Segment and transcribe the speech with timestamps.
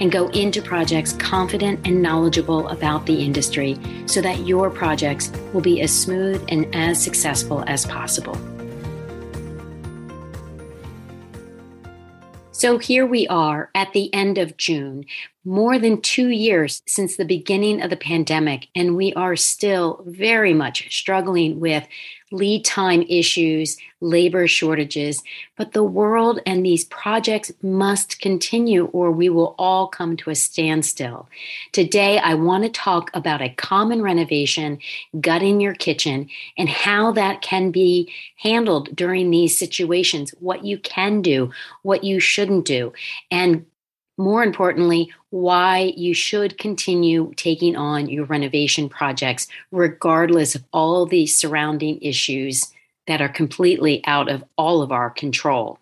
[0.00, 5.60] and go into projects confident and knowledgeable about the industry so that your projects will
[5.60, 8.36] be as smooth and as successful as possible.
[12.60, 15.06] So here we are at the end of June,
[15.44, 20.52] more than two years since the beginning of the pandemic, and we are still very
[20.52, 21.86] much struggling with
[22.32, 25.22] lead time issues, labor shortages.
[25.56, 30.34] But the world and these projects must continue, or we will all come to a
[30.34, 31.28] standstill.
[31.72, 34.78] Today, I want to talk about a common renovation,
[35.20, 41.22] gutting your kitchen, and how that can be handled during these situations, what you can
[41.22, 41.50] do,
[41.82, 42.92] what you shouldn't do,
[43.30, 43.66] and
[44.20, 51.26] more importantly, why you should continue taking on your renovation projects, regardless of all the
[51.26, 52.72] surrounding issues
[53.06, 55.78] that are completely out of all of our control.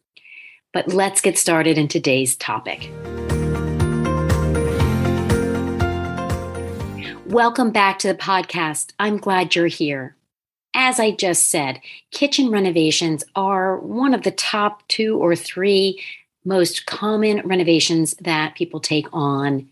[0.72, 2.90] But let's get started in today's topic.
[7.26, 8.94] Welcome back to the podcast.
[9.00, 10.16] I'm glad you're here.
[10.74, 16.02] As I just said, kitchen renovations are one of the top two or three
[16.46, 19.68] most common renovations that people take on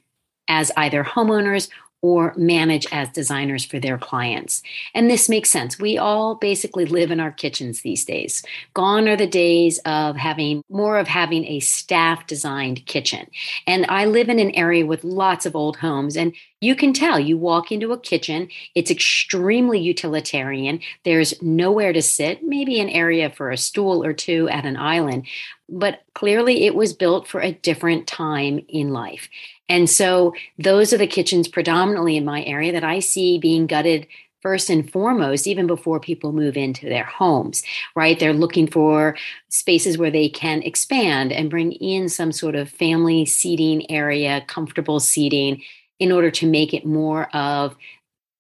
[0.50, 1.70] as either homeowners
[2.06, 4.62] or manage as designers for their clients.
[4.94, 5.80] And this makes sense.
[5.80, 8.44] We all basically live in our kitchens these days.
[8.76, 13.26] Gone are the days of having more of having a staff designed kitchen.
[13.66, 17.20] And I live in an area with lots of old homes and you can tell
[17.20, 20.82] you walk into a kitchen, it's extremely utilitarian.
[21.04, 25.28] There's nowhere to sit, maybe an area for a stool or two at an island,
[25.68, 29.30] but clearly it was built for a different time in life.
[29.70, 34.08] And so those are the kitchens predominantly in my area that I see being gutted
[34.42, 37.64] first and foremost, even before people move into their homes,
[37.96, 38.20] right?
[38.20, 39.18] They're looking for
[39.50, 45.00] spaces where they can expand and bring in some sort of family seating area, comfortable
[45.00, 45.64] seating,
[45.98, 47.76] in order to make it more of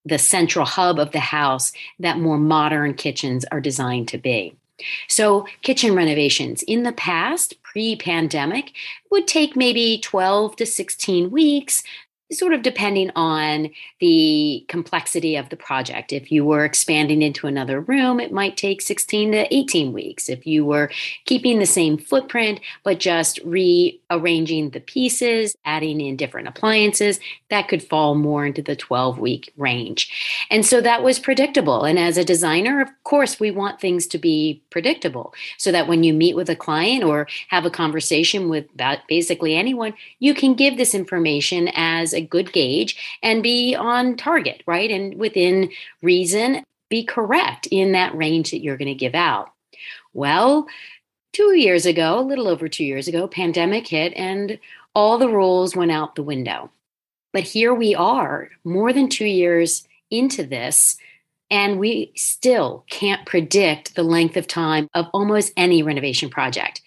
[0.05, 4.55] the central hub of the house that more modern kitchens are designed to be.
[5.07, 8.71] So, kitchen renovations in the past, pre pandemic,
[9.11, 11.83] would take maybe 12 to 16 weeks
[12.31, 13.69] sort of depending on
[13.99, 16.11] the complexity of the project.
[16.11, 20.27] If you were expanding into another room, it might take 16 to 18 weeks.
[20.27, 20.89] If you were
[21.25, 27.19] keeping the same footprint, but just rearranging the pieces, adding in different appliances,
[27.49, 30.47] that could fall more into the 12 week range.
[30.49, 31.83] And so that was predictable.
[31.83, 36.03] And as a designer, of course, we want things to be predictable so that when
[36.03, 38.65] you meet with a client or have a conversation with
[39.07, 44.63] basically anyone, you can give this information as a good gauge and be on target,
[44.65, 44.89] right?
[44.89, 45.69] And within
[46.01, 49.51] reason, be correct in that range that you're going to give out.
[50.13, 50.67] Well,
[51.33, 54.59] two years ago, a little over two years ago, pandemic hit and
[54.93, 56.71] all the rules went out the window.
[57.33, 60.97] But here we are, more than two years into this,
[61.51, 66.81] and we still can't predict the length of time of almost any renovation project.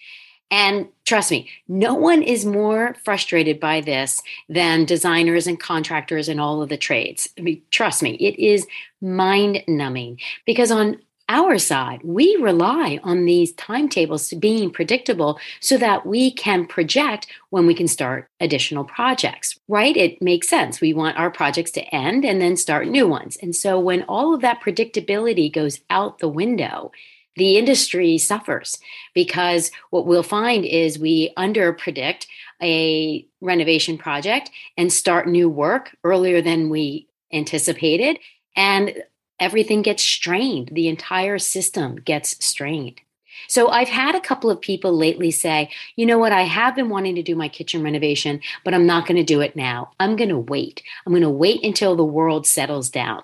[0.51, 6.41] And trust me, no one is more frustrated by this than designers and contractors and
[6.41, 7.29] all of the trades.
[7.37, 8.65] I mean, trust me, it is
[8.99, 10.99] mind numbing because on
[11.29, 17.27] our side, we rely on these timetables to being predictable so that we can project
[17.51, 19.95] when we can start additional projects, right?
[19.95, 20.81] It makes sense.
[20.81, 23.37] We want our projects to end and then start new ones.
[23.37, 26.91] And so when all of that predictability goes out the window,
[27.35, 28.77] the industry suffers
[29.13, 32.27] because what we'll find is we under predict
[32.61, 38.19] a renovation project and start new work earlier than we anticipated
[38.55, 39.03] And
[39.39, 40.69] everything gets strained.
[40.73, 42.99] The entire system gets strained.
[43.47, 46.89] So I've had a couple of people lately say, you know what, I have been
[46.89, 49.91] wanting to do my kitchen renovation, but I'm not going to do it now.
[49.99, 50.83] I'm going to wait.
[51.05, 53.23] I'm going to wait until the world settles down.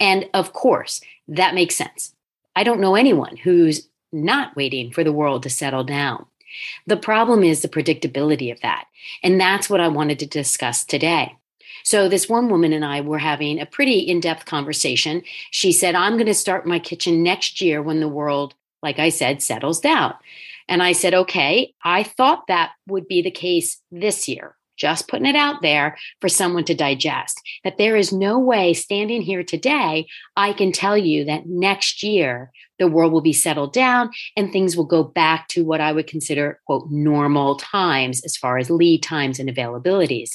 [0.00, 2.14] And of course, that makes sense.
[2.54, 6.26] I don't know anyone who's not waiting for the world to settle down.
[6.86, 8.86] The problem is the predictability of that.
[9.22, 11.36] And that's what I wanted to discuss today.
[11.82, 15.22] So, this one woman and I were having a pretty in depth conversation.
[15.50, 19.08] She said, I'm going to start my kitchen next year when the world, like I
[19.08, 20.14] said, settles down.
[20.68, 24.56] And I said, okay, I thought that would be the case this year.
[24.80, 27.38] Just putting it out there for someone to digest.
[27.64, 30.06] That there is no way standing here today,
[30.36, 34.76] I can tell you that next year the world will be settled down and things
[34.76, 39.02] will go back to what I would consider, quote, normal times as far as lead
[39.02, 40.30] times and availabilities.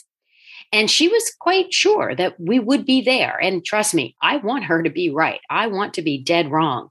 [0.71, 3.39] And she was quite sure that we would be there.
[3.41, 5.39] And trust me, I want her to be right.
[5.49, 6.89] I want to be dead wrong.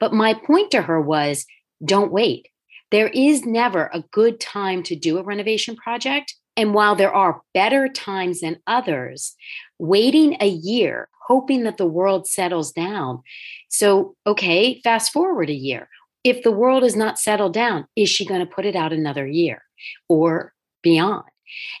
[0.00, 1.46] But my point to her was
[1.84, 2.48] don't wait.
[2.90, 6.34] There is never a good time to do a renovation project.
[6.58, 9.36] And while there are better times than others,
[9.78, 13.22] waiting a year, hoping that the world settles down.
[13.68, 15.88] So, okay, fast forward a year.
[16.24, 19.24] If the world is not settled down, is she going to put it out another
[19.24, 19.62] year
[20.08, 20.52] or
[20.82, 21.22] beyond?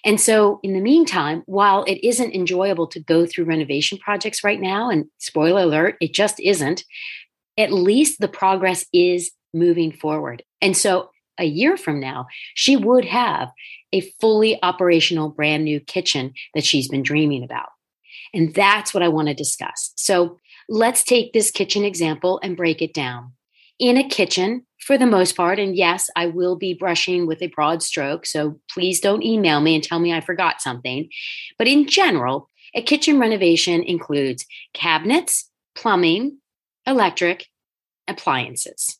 [0.04, 4.60] And so, in the meantime, while it isn't enjoyable to go through renovation projects right
[4.60, 6.84] now, and spoiler alert, it just isn't,
[7.58, 10.44] at least the progress is moving forward.
[10.60, 13.50] And so, a year from now, she would have
[13.92, 17.68] a fully operational brand new kitchen that she's been dreaming about.
[18.34, 19.92] And that's what I want to discuss.
[19.96, 20.38] So,
[20.68, 23.32] let's take this kitchen example and break it down.
[23.78, 25.58] In a kitchen, for the most part.
[25.58, 28.26] And yes, I will be brushing with a broad stroke.
[28.26, 31.08] So please don't email me and tell me I forgot something.
[31.58, 36.38] But in general, a kitchen renovation includes cabinets, plumbing,
[36.86, 37.46] electric,
[38.06, 38.97] appliances.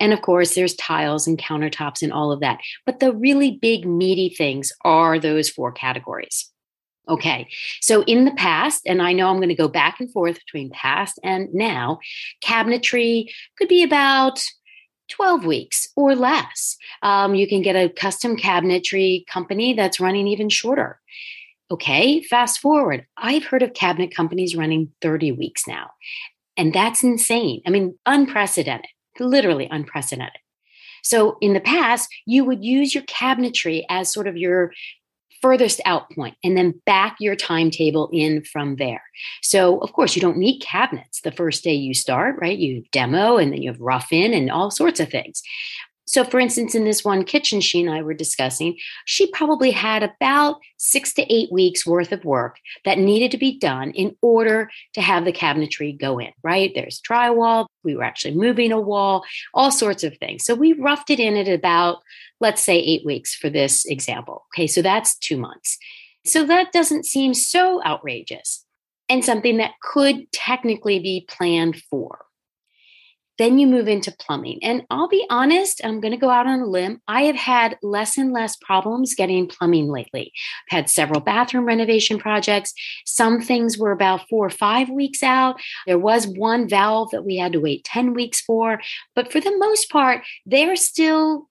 [0.00, 2.58] And of course, there's tiles and countertops and all of that.
[2.86, 6.50] But the really big, meaty things are those four categories.
[7.08, 7.48] Okay,
[7.80, 10.70] so in the past, and I know I'm going to go back and forth between
[10.70, 11.98] past and now,
[12.44, 13.26] cabinetry
[13.58, 14.40] could be about
[15.10, 16.76] 12 weeks or less.
[17.02, 21.00] Um, you can get a custom cabinetry company that's running even shorter.
[21.70, 23.06] Okay, fast forward.
[23.16, 25.90] I've heard of cabinet companies running 30 weeks now.
[26.56, 27.62] And that's insane.
[27.66, 28.86] I mean, unprecedented,
[29.18, 30.40] literally unprecedented.
[31.02, 34.72] So in the past, you would use your cabinetry as sort of your
[35.40, 39.02] furthest out point and then back your timetable in from there.
[39.42, 42.58] So, of course, you don't need cabinets the first day you start, right?
[42.58, 45.42] You demo and then you have rough in and all sorts of things.
[46.10, 50.02] So, for instance, in this one kitchen she and I were discussing, she probably had
[50.02, 54.72] about six to eight weeks worth of work that needed to be done in order
[54.94, 56.72] to have the cabinetry go in, right?
[56.74, 57.66] There's drywall.
[57.84, 59.24] We were actually moving a wall,
[59.54, 60.44] all sorts of things.
[60.44, 61.98] So, we roughed it in at about,
[62.40, 64.46] let's say, eight weeks for this example.
[64.52, 65.78] Okay, so that's two months.
[66.26, 68.64] So, that doesn't seem so outrageous
[69.08, 72.24] and something that could technically be planned for.
[73.40, 74.62] Then you move into plumbing.
[74.62, 77.00] And I'll be honest, I'm going to go out on a limb.
[77.08, 80.30] I have had less and less problems getting plumbing lately.
[80.70, 82.74] I've had several bathroom renovation projects.
[83.06, 85.58] Some things were about four or five weeks out.
[85.86, 88.78] There was one valve that we had to wait 10 weeks for.
[89.16, 91.48] But for the most part, they're still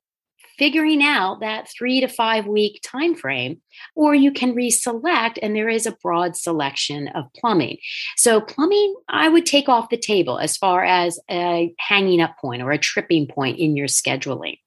[0.60, 3.60] figuring out that three to five week time frame
[3.96, 7.78] or you can reselect and there is a broad selection of plumbing
[8.18, 12.62] so plumbing i would take off the table as far as a hanging up point
[12.62, 14.58] or a tripping point in your scheduling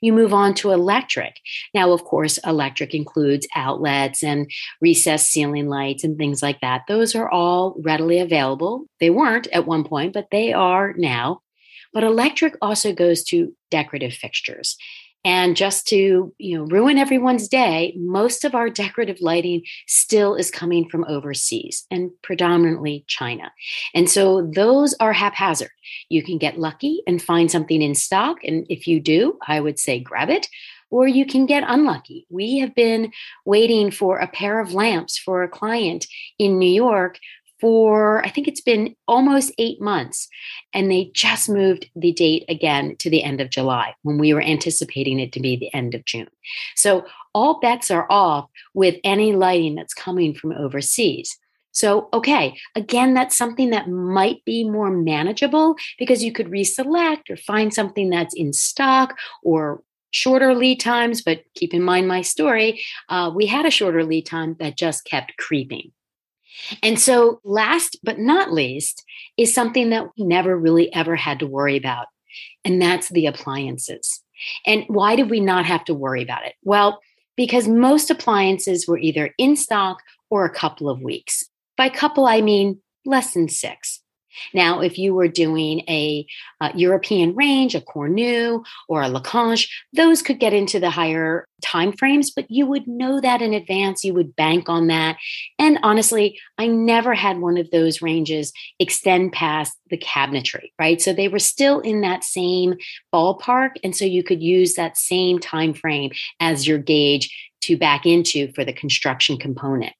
[0.00, 1.36] you move on to electric.
[1.74, 6.82] Now, of course, electric includes outlets and recessed ceiling lights and things like that.
[6.86, 8.86] Those are all readily available.
[9.00, 11.42] They weren't at one point, but they are now.
[11.92, 14.76] But electric also goes to decorative fixtures.
[15.24, 20.50] And just to, you know, ruin everyone's day, most of our decorative lighting still is
[20.50, 23.52] coming from overseas and predominantly China.
[23.94, 25.70] And so those are haphazard.
[26.08, 28.38] You can get lucky and find something in stock.
[28.44, 30.48] And if you do, I would say grab it
[30.90, 32.26] or you can get unlucky.
[32.30, 33.12] We have been
[33.44, 36.06] waiting for a pair of lamps for a client
[36.38, 37.18] in New York
[37.60, 40.28] for I think it's been almost eight months.
[40.72, 44.42] And they just moved the date again to the end of July when we were
[44.42, 46.28] anticipating it to be the end of June.
[46.76, 51.36] So all bets are off with any lighting that's coming from overseas.
[51.72, 57.36] So, okay, again, that's something that might be more manageable because you could reselect or
[57.36, 61.22] find something that's in stock or shorter lead times.
[61.22, 65.04] But keep in mind my story, uh, we had a shorter lead time that just
[65.04, 65.92] kept creeping.
[66.82, 69.04] And so, last but not least,
[69.36, 72.06] is something that we never really ever had to worry about,
[72.64, 74.22] and that's the appliances.
[74.66, 76.54] And why did we not have to worry about it?
[76.62, 77.00] Well,
[77.36, 79.98] because most appliances were either in stock
[80.30, 81.44] or a couple of weeks.
[81.76, 83.97] By couple, I mean less than six.
[84.54, 86.26] Now, if you were doing a,
[86.60, 91.92] a European range, a Cornue or a Lacanche, those could get into the higher time
[91.92, 94.04] frames, but you would know that in advance.
[94.04, 95.16] You would bank on that.
[95.58, 101.00] And honestly, I never had one of those ranges extend past the cabinetry, right?
[101.00, 102.76] So they were still in that same
[103.12, 103.72] ballpark.
[103.82, 108.52] And so you could use that same time frame as your gauge to back into
[108.52, 109.92] for the construction component.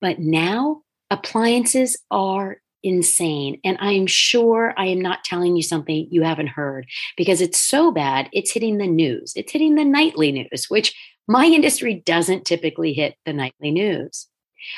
[0.00, 3.60] But now appliances are insane.
[3.64, 6.86] And I'm sure I am not telling you something you haven't heard
[7.16, 9.32] because it's so bad, it's hitting the news.
[9.34, 10.94] It's hitting the nightly news, which
[11.26, 14.28] my industry doesn't typically hit the nightly news.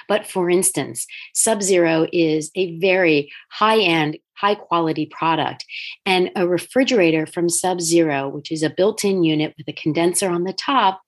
[0.08, 5.64] But for instance, Sub Zero is a very high end, high quality product.
[6.04, 10.30] And a refrigerator from Sub Zero, which is a built in unit with a condenser
[10.30, 11.02] on the top,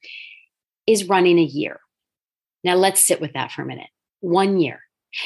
[0.86, 1.80] is running a year.
[2.64, 3.90] Now let's sit with that for a minute.
[4.20, 4.80] One year.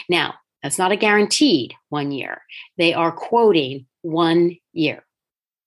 [0.09, 2.43] Now, that's not a guaranteed one year.
[2.79, 5.05] They are quoting one year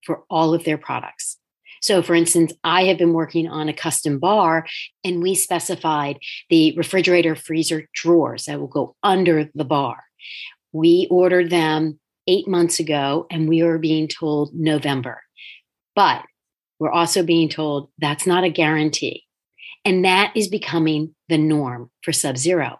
[0.03, 1.37] for all of their products.
[1.81, 4.65] So, for instance, I have been working on a custom bar
[5.03, 6.17] and we specified
[6.49, 10.03] the refrigerator freezer drawers that will go under the bar.
[10.71, 15.21] We ordered them eight months ago and we were being told November.
[15.95, 16.23] But
[16.79, 19.23] we're also being told that's not a guarantee.
[19.83, 22.79] And that is becoming the norm for Sub Zero.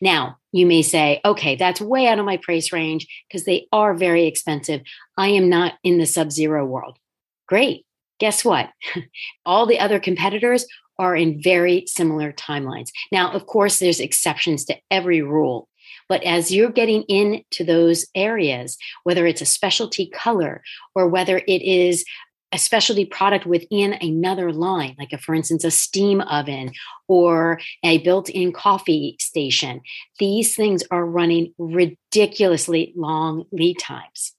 [0.00, 3.94] Now, you may say, okay, that's way out of my price range because they are
[3.94, 4.82] very expensive.
[5.16, 6.98] I am not in the sub zero world.
[7.46, 7.86] Great.
[8.18, 8.70] Guess what?
[9.46, 10.66] All the other competitors
[10.98, 12.90] are in very similar timelines.
[13.10, 15.68] Now, of course, there's exceptions to every rule.
[16.10, 20.62] But as you're getting into those areas, whether it's a specialty color
[20.94, 22.04] or whether it is
[22.52, 26.72] a specialty product within another line, like a, for instance, a steam oven
[27.08, 29.80] or a built-in coffee station.
[30.18, 34.32] These things are running ridiculously long lead times.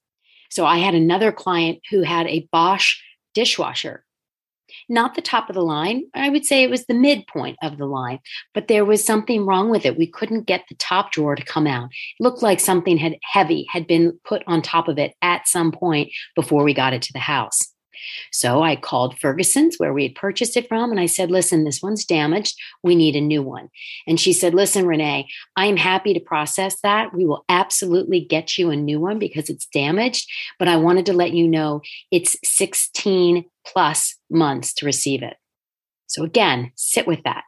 [0.50, 2.96] So I had another client who had a Bosch
[3.34, 4.04] dishwasher.
[4.88, 6.04] Not the top of the line.
[6.14, 8.20] I would say it was the midpoint of the line,
[8.54, 9.98] but there was something wrong with it.
[9.98, 11.90] We couldn't get the top drawer to come out.
[11.90, 15.72] It looked like something had heavy had been put on top of it at some
[15.72, 17.71] point before we got it to the house.
[18.30, 21.82] So I called Ferguson's where we had purchased it from and I said, listen, this
[21.82, 22.58] one's damaged.
[22.82, 23.68] We need a new one.
[24.06, 27.14] And she said, listen, Renee, I'm happy to process that.
[27.14, 30.28] We will absolutely get you a new one because it's damaged.
[30.58, 35.36] But I wanted to let you know it's 16 plus months to receive it.
[36.06, 37.44] So again, sit with that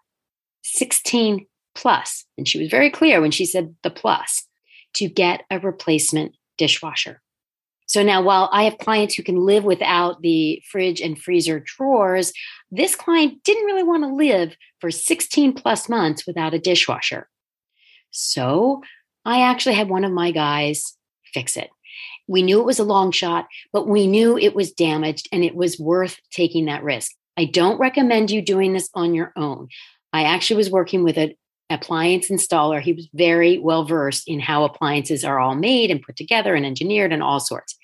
[0.63, 2.25] 16 plus.
[2.39, 4.47] And she was very clear when she said the plus
[4.95, 7.21] to get a replacement dishwasher.
[7.95, 12.33] So now, while I have clients who can live without the fridge and freezer drawers,
[12.73, 17.29] this client didn't really want to live for 16 plus months without a dishwasher.
[18.11, 18.83] So
[19.25, 20.97] I actually had one of my guys
[21.33, 21.71] fix it.
[22.27, 25.55] We knew it was a long shot, but we knew it was damaged and it
[25.55, 27.13] was worth taking that risk.
[27.37, 29.69] I don't recommend you doing this on your own.
[30.13, 31.37] I actually was working with a,
[31.75, 32.81] appliance installer.
[32.81, 36.65] He was very well versed in how appliances are all made and put together and
[36.65, 37.77] engineered and all sorts.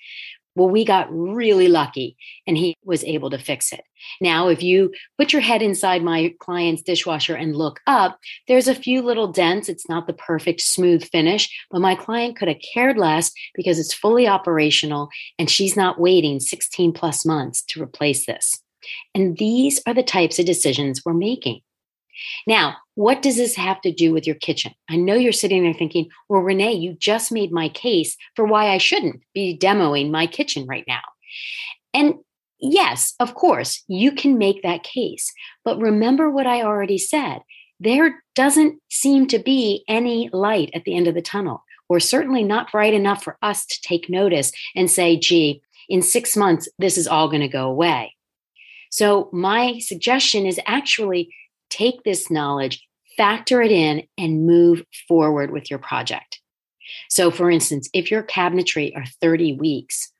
[0.55, 3.83] Well, we got really lucky and he was able to fix it.
[4.19, 8.19] Now, if you put your head inside my client's dishwasher and look up,
[8.49, 9.69] there's a few little dents.
[9.69, 13.93] It's not the perfect smooth finish, but my client could have cared less because it's
[13.93, 18.61] fully operational and she's not waiting 16 plus months to replace this.
[19.15, 21.61] And these are the types of decisions we're making.
[22.47, 24.73] Now, what does this have to do with your kitchen?
[24.89, 28.69] I know you're sitting there thinking, well, Renee, you just made my case for why
[28.69, 31.01] I shouldn't be demoing my kitchen right now.
[31.93, 32.15] And
[32.59, 35.31] yes, of course, you can make that case.
[35.63, 37.39] But remember what I already said
[37.81, 42.43] there doesn't seem to be any light at the end of the tunnel, or certainly
[42.43, 46.95] not bright enough for us to take notice and say, gee, in six months, this
[46.95, 48.15] is all going to go away.
[48.91, 51.33] So, my suggestion is actually
[51.71, 52.85] take this knowledge,
[53.17, 56.39] factor it in, and move forward with your project.
[57.09, 60.11] So, for instance, if your cabinetry are 30 weeks,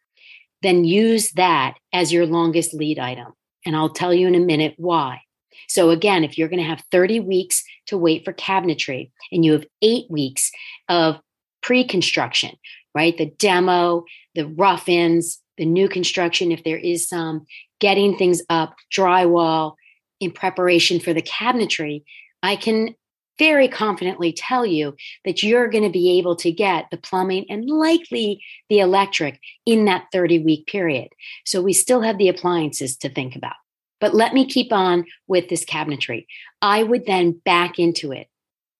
[0.62, 3.34] then use that as your longest lead item.
[3.65, 5.22] And I'll tell you in a minute why.
[5.67, 9.53] So, again, if you're going to have 30 weeks to wait for cabinetry and you
[9.53, 10.51] have eight weeks
[10.89, 11.20] of
[11.62, 12.55] pre construction,
[12.96, 13.17] right?
[13.17, 14.05] The demo,
[14.36, 17.46] the rough ins, the new construction, if there is some,
[17.79, 19.75] getting things up, drywall,
[20.21, 22.03] in preparation for the cabinetry,
[22.41, 22.95] I can
[23.37, 27.67] very confidently tell you that you're going to be able to get the plumbing and
[27.67, 31.09] likely the electric in that 30 week period.
[31.45, 33.55] So we still have the appliances to think about.
[33.99, 36.27] But let me keep on with this cabinetry.
[36.61, 38.27] I would then back into it.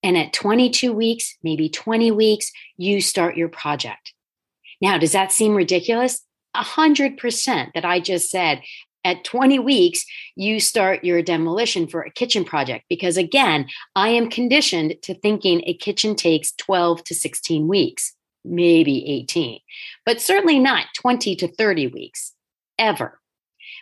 [0.04, 4.14] And at 22 weeks, maybe 20 weeks, you start your project.
[4.82, 6.24] Now, does that seem ridiculous?
[6.54, 8.62] A hundred percent that I just said
[9.04, 10.06] at 20 weeks,
[10.36, 12.86] you start your demolition for a kitchen project.
[12.90, 19.08] Because again, I am conditioned to thinking a kitchen takes 12 to 16 weeks, maybe
[19.08, 19.60] 18,
[20.06, 22.34] but certainly not 20 to 30 weeks
[22.78, 23.20] ever.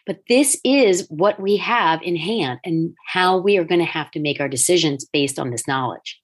[0.05, 4.09] But this is what we have in hand and how we are going to have
[4.11, 6.19] to make our decisions based on this knowledge.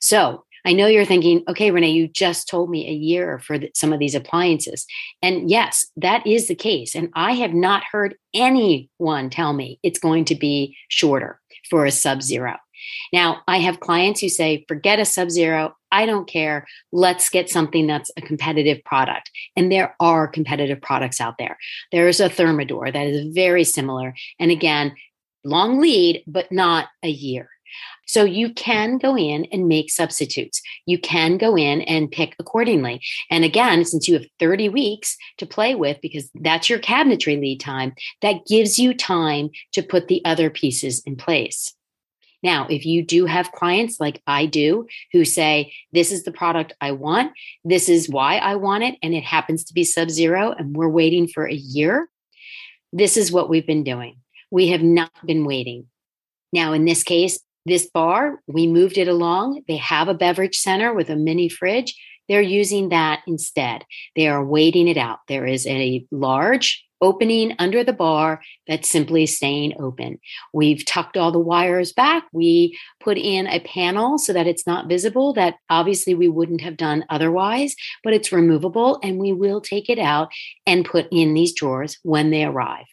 [0.00, 3.70] So, I know you're thinking, okay, Renee, you just told me a year for the,
[3.74, 4.86] some of these appliances.
[5.22, 6.94] And yes, that is the case.
[6.94, 11.90] And I have not heard anyone tell me it's going to be shorter for a
[11.90, 12.56] sub zero.
[13.12, 15.76] Now, I have clients who say, forget a sub zero.
[15.92, 16.66] I don't care.
[16.92, 19.30] Let's get something that's a competitive product.
[19.56, 21.58] And there are competitive products out there.
[21.92, 24.14] There's a Thermador that is very similar.
[24.38, 24.94] And again,
[25.44, 27.50] long lead, but not a year.
[28.06, 30.60] So you can go in and make substitutes.
[30.86, 33.00] You can go in and pick accordingly.
[33.30, 37.60] And again, since you have 30 weeks to play with, because that's your cabinetry lead
[37.60, 41.72] time, that gives you time to put the other pieces in place.
[42.42, 46.72] Now, if you do have clients like I do who say, This is the product
[46.80, 47.32] I want,
[47.64, 50.88] this is why I want it, and it happens to be sub zero, and we're
[50.88, 52.08] waiting for a year,
[52.92, 54.16] this is what we've been doing.
[54.50, 55.86] We have not been waiting.
[56.52, 57.38] Now, in this case,
[57.70, 59.62] this bar, we moved it along.
[59.66, 61.96] They have a beverage center with a mini fridge.
[62.28, 63.84] They're using that instead.
[64.14, 65.20] They are waiting it out.
[65.26, 70.20] There is a large opening under the bar that's simply staying open.
[70.52, 72.24] We've tucked all the wires back.
[72.32, 76.76] We put in a panel so that it's not visible, that obviously we wouldn't have
[76.76, 80.28] done otherwise, but it's removable and we will take it out
[80.66, 82.86] and put in these drawers when they arrive.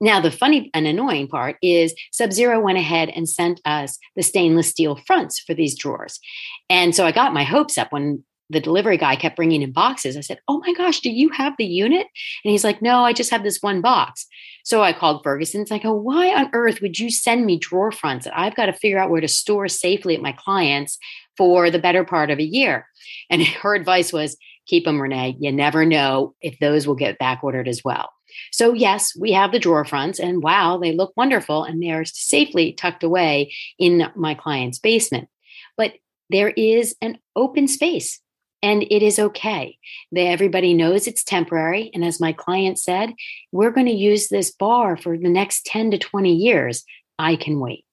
[0.00, 4.22] Now, the funny and annoying part is Sub Zero went ahead and sent us the
[4.22, 6.20] stainless steel fronts for these drawers.
[6.68, 10.16] And so I got my hopes up when the delivery guy kept bringing in boxes.
[10.16, 12.06] I said, Oh my gosh, do you have the unit?
[12.44, 14.26] And he's like, No, I just have this one box.
[14.64, 15.70] So I called Ferguson's.
[15.70, 18.66] I go, oh, Why on earth would you send me drawer fronts that I've got
[18.66, 20.98] to figure out where to store safely at my clients
[21.36, 22.86] for the better part of a year?
[23.30, 25.36] And her advice was, Keep them, Renee.
[25.38, 28.10] You never know if those will get back ordered as well.
[28.52, 32.04] So, yes, we have the drawer fronts, and wow, they look wonderful and they are
[32.04, 35.28] safely tucked away in my client's basement.
[35.76, 35.94] But
[36.30, 38.20] there is an open space
[38.62, 39.78] and it is okay.
[40.16, 41.90] Everybody knows it's temporary.
[41.94, 43.12] And as my client said,
[43.52, 46.84] we're going to use this bar for the next 10 to 20 years.
[47.18, 47.84] I can wait.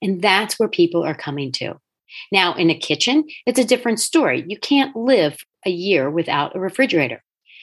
[0.00, 1.80] And that's where people are coming to.
[2.30, 4.44] Now, in a kitchen, it's a different story.
[4.46, 7.22] You can't live a year without a refrigerator.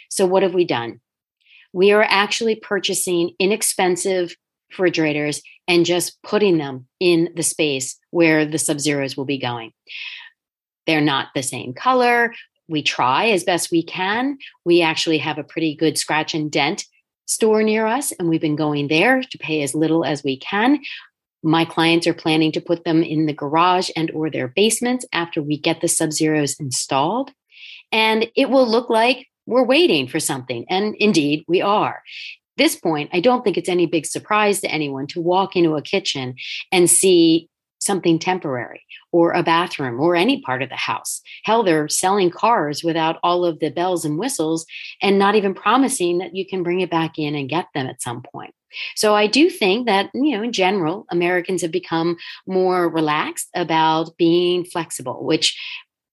[0.09, 0.99] So, what have we done?
[1.73, 4.35] We are actually purchasing inexpensive
[4.69, 9.71] refrigerators and just putting them in the space where the sub zeros will be going.
[10.87, 12.33] They're not the same color.
[12.67, 14.37] We try as best we can.
[14.65, 16.85] We actually have a pretty good scratch and dent
[17.25, 20.79] store near us, and we've been going there to pay as little as we can.
[21.43, 25.41] My clients are planning to put them in the garage and or their basements after
[25.41, 27.31] we get the sub zeros installed.
[27.91, 30.65] And it will look like we're waiting for something.
[30.69, 32.01] And indeed, we are.
[32.57, 35.81] This point, I don't think it's any big surprise to anyone to walk into a
[35.81, 36.35] kitchen
[36.71, 37.49] and see
[37.79, 41.21] something temporary or a bathroom or any part of the house.
[41.43, 44.65] Hell, they're selling cars without all of the bells and whistles
[45.01, 48.01] and not even promising that you can bring it back in and get them at
[48.01, 48.53] some point.
[48.95, 54.15] So I do think that, you know, in general, Americans have become more relaxed about
[54.17, 55.59] being flexible, which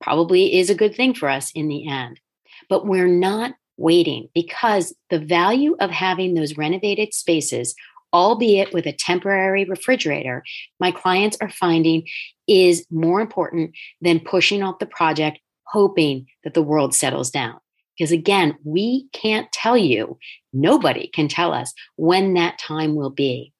[0.01, 2.19] probably is a good thing for us in the end
[2.68, 7.74] but we're not waiting because the value of having those renovated spaces
[8.12, 10.42] albeit with a temporary refrigerator,
[10.81, 12.07] my clients are finding
[12.46, 17.59] is more important than pushing off the project, hoping that the world settles down.
[17.96, 20.18] Because again, we can't tell you,
[20.52, 23.52] nobody can tell us when that time will be.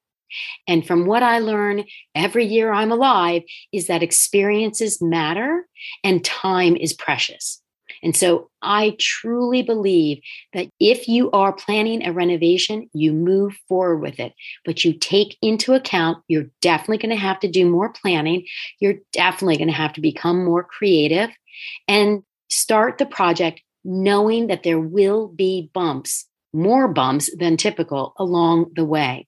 [0.67, 1.83] And from what I learn
[2.15, 3.43] every year I'm alive,
[3.73, 5.67] is that experiences matter
[6.03, 7.61] and time is precious.
[8.03, 10.19] And so I truly believe
[10.53, 14.33] that if you are planning a renovation, you move forward with it,
[14.65, 18.45] but you take into account you're definitely going to have to do more planning.
[18.79, 21.29] You're definitely going to have to become more creative
[21.87, 28.71] and start the project knowing that there will be bumps, more bumps than typical along
[28.75, 29.27] the way.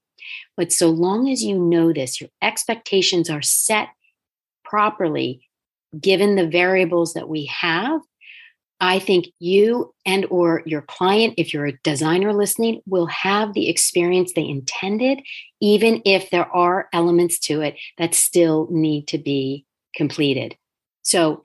[0.58, 3.90] But so long as you know this, your expectations are set
[4.64, 5.48] properly,
[6.00, 8.02] given the variables that we have,
[8.82, 13.70] I think you and or your client if you're a designer listening will have the
[13.70, 15.22] experience they intended
[15.62, 19.66] even if there are elements to it that still need to be
[19.96, 20.56] completed.
[21.04, 21.44] So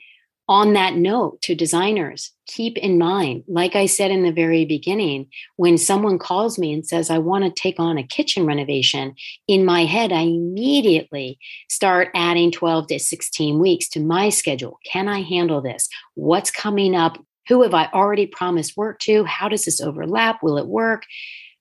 [0.49, 5.29] on that note to designers, keep in mind, like I said in the very beginning,
[5.57, 9.15] when someone calls me and says, I want to take on a kitchen renovation,
[9.49, 14.79] in my head, I immediately start adding 12 to 16 weeks to my schedule.
[14.85, 15.89] Can I handle this?
[16.15, 17.19] What's coming up?
[17.49, 19.25] Who have I already promised work to?
[19.25, 20.43] How does this overlap?
[20.43, 21.05] Will it work?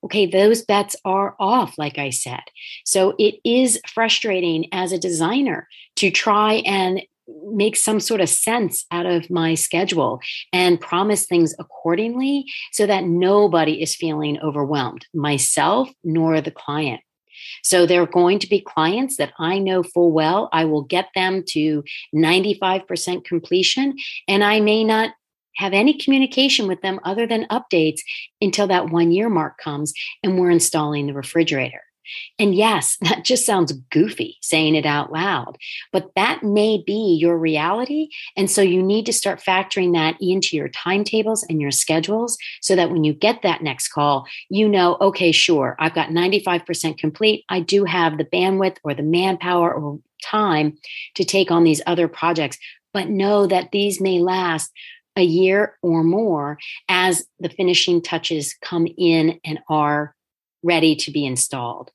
[0.04, 2.44] okay, those bets are off, like I said.
[2.86, 8.86] So it is frustrating as a designer to try and make some sort of sense
[8.92, 10.20] out of my schedule
[10.54, 17.02] and promise things accordingly so that nobody is feeling overwhelmed, myself nor the client.
[17.64, 20.50] So there are going to be clients that I know full well.
[20.54, 21.84] I will get them to
[22.16, 23.96] 95% completion,
[24.28, 25.12] and I may not
[25.58, 28.02] have any communication with them other than updates
[28.42, 31.82] until that one year mark comes and we're installing the refrigerator.
[32.40, 35.58] And yes, that just sounds goofy saying it out loud,
[35.92, 38.10] but that may be your reality.
[38.36, 42.76] And so you need to start factoring that into your timetables and your schedules so
[42.76, 47.46] that when you get that next call, you know, okay, sure, I've got 95% complete.
[47.50, 50.78] I do have the bandwidth or the manpower or time
[51.16, 52.58] to take on these other projects,
[52.94, 54.72] but know that these may last
[55.16, 56.58] a year or more
[56.90, 60.16] as the finishing touches come in and are
[60.64, 61.92] ready to be installed.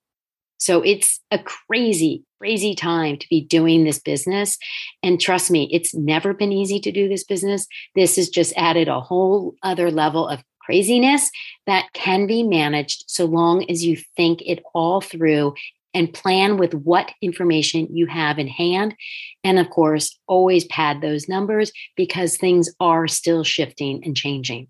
[0.61, 4.59] So it's a crazy, crazy time to be doing this business.
[5.03, 7.67] And trust me, it's never been easy to do this business.
[7.95, 11.31] This has just added a whole other level of craziness
[11.67, 15.55] that can be managed so long as you think it all through
[15.95, 18.95] and plan with what information you have in hand.
[19.43, 24.69] And of course, always pad those numbers because things are still shifting and changing.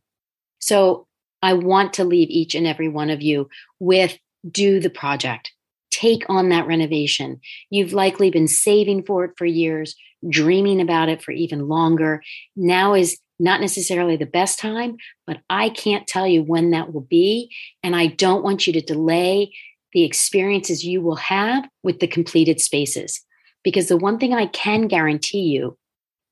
[0.60, 1.08] So
[1.42, 3.48] I want to leave each and every one of you
[3.80, 4.16] with
[4.48, 5.52] do the project.
[5.90, 7.40] Take on that renovation.
[7.70, 9.94] You've likely been saving for it for years,
[10.28, 12.22] dreaming about it for even longer.
[12.56, 17.00] Now is not necessarily the best time, but I can't tell you when that will
[17.00, 17.50] be.
[17.82, 19.52] And I don't want you to delay
[19.92, 23.20] the experiences you will have with the completed spaces.
[23.64, 25.76] Because the one thing I can guarantee you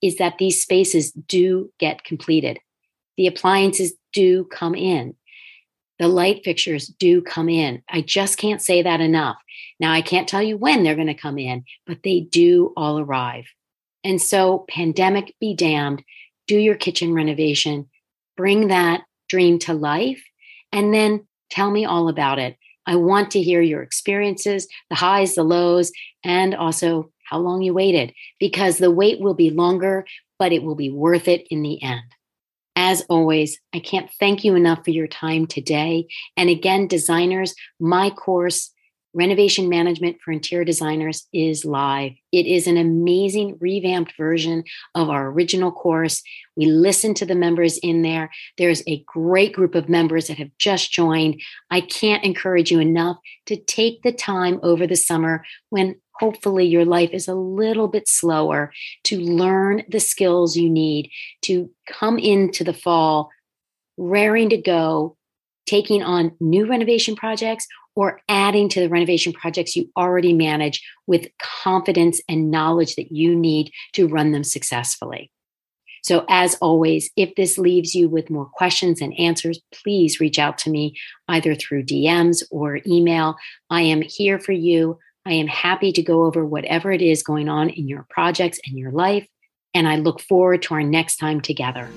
[0.02, 2.58] is that these spaces do get completed.
[3.16, 5.14] The appliances do come in.
[5.98, 7.82] The light fixtures do come in.
[7.88, 9.37] I just can't say that enough.
[9.80, 12.98] Now, I can't tell you when they're going to come in, but they do all
[12.98, 13.46] arrive.
[14.04, 16.04] And so, pandemic be damned,
[16.46, 17.88] do your kitchen renovation,
[18.37, 20.22] bring that dream to life,
[20.72, 22.56] and then tell me all about it.
[22.87, 25.92] I want to hear your experiences, the highs, the lows,
[26.24, 30.06] and also how long you waited, because the wait will be longer,
[30.38, 32.02] but it will be worth it in the end.
[32.80, 36.06] As always, I can't thank you enough for your time today.
[36.36, 38.72] And again, designers, my course
[39.14, 42.12] Renovation Management for Interior Designers is live.
[42.30, 44.62] It is an amazing revamped version
[44.94, 46.22] of our original course.
[46.56, 48.30] We listen to the members in there.
[48.58, 51.40] There's a great group of members that have just joined.
[51.70, 56.85] I can't encourage you enough to take the time over the summer when hopefully your
[56.85, 58.72] life is a little bit slower
[59.04, 61.11] to learn the skills you need
[61.42, 63.31] to come into the fall
[63.96, 65.16] raring to go
[65.66, 71.28] taking on new renovation projects or adding to the renovation projects you already manage with
[71.40, 75.31] confidence and knowledge that you need to run them successfully.
[76.04, 80.57] So, as always, if this leaves you with more questions and answers, please reach out
[80.59, 80.94] to me
[81.26, 83.37] either through DMs or email.
[83.68, 84.98] I am here for you.
[85.28, 88.78] I am happy to go over whatever it is going on in your projects and
[88.78, 89.28] your life.
[89.74, 91.90] And I look forward to our next time together.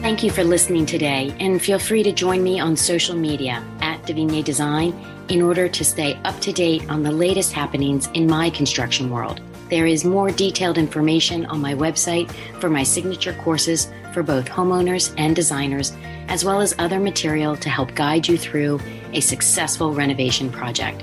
[0.00, 4.00] Thank you for listening today, and feel free to join me on social media at
[4.04, 4.94] Davinia Design
[5.28, 9.40] in order to stay up to date on the latest happenings in my construction world.
[9.68, 12.30] There is more detailed information on my website
[12.60, 15.92] for my signature courses for both homeowners and designers,
[16.28, 18.80] as well as other material to help guide you through
[19.12, 21.02] a successful renovation project.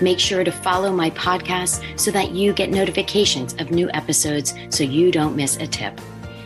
[0.00, 4.82] Make sure to follow my podcast so that you get notifications of new episodes so
[4.82, 6.00] you don't miss a tip.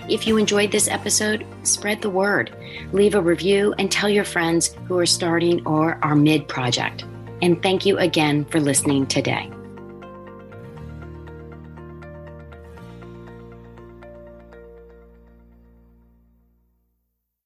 [0.08, 2.54] If you enjoyed this episode, spread the word,
[2.92, 7.04] leave a review, and tell your friends who are starting or are mid project.
[7.42, 9.50] And thank you again for listening today.